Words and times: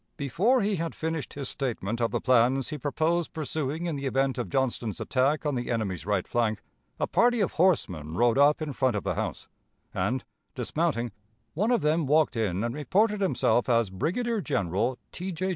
Before 0.17 0.61
he 0.61 0.77
had 0.77 0.95
finished 0.95 1.33
his 1.35 1.47
statement 1.47 2.01
of 2.01 2.09
the 2.09 2.19
plans 2.19 2.69
he 2.69 2.79
proposed 2.79 3.33
pursuing 3.33 3.85
in 3.85 3.95
the 3.97 4.07
event 4.07 4.39
of 4.39 4.49
Johnston's 4.49 4.99
attack 4.99 5.45
on 5.45 5.53
the 5.53 5.69
enemy's 5.69 6.07
right 6.07 6.27
flank, 6.27 6.63
a 6.99 7.05
party 7.05 7.39
of 7.39 7.51
horsemen 7.51 8.15
rode 8.15 8.39
up 8.39 8.63
in 8.63 8.73
front 8.73 8.95
of 8.95 9.03
the 9.03 9.13
house, 9.13 9.47
and, 9.93 10.23
dismounting, 10.55 11.11
one 11.53 11.69
of 11.69 11.81
them 11.81 12.07
walked 12.07 12.35
in 12.35 12.63
and 12.63 12.73
reported 12.73 13.21
himself 13.21 13.69
as 13.69 13.91
Brigadier 13.91 14.41
General 14.41 14.97
T. 15.11 15.31
J. 15.31 15.49